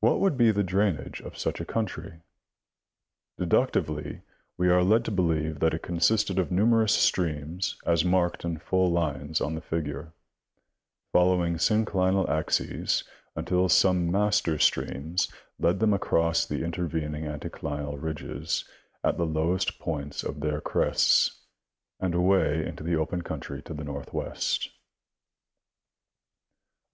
[0.00, 2.20] What would be the drainage of such a country?
[3.38, 4.20] Deductively
[4.58, 8.90] we are led to believe that it consisted of numerous streams as marked in full
[8.92, 10.12] lines on the figure,
[11.14, 13.02] following synclinal axes
[13.34, 18.66] until some master streams led them across the intervening anticlinal ridges
[19.02, 21.46] at the lowest points of their crests
[21.98, 24.68] and away into the open country to the northwest.